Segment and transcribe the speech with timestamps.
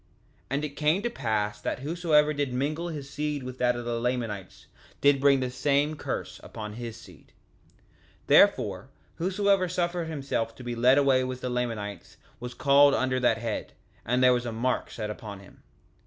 [0.47, 3.85] 3:9 And it came to pass that whosoever did mingle his seed with that of
[3.85, 4.65] the Lamanites
[4.99, 7.33] did bring the same curse upon his seed.
[7.71, 7.73] 3:10
[8.25, 13.37] Therefore, whosoever suffered himself to be led away by the Lamanites was called under that
[13.37, 15.61] head, and there was a mark set upon him.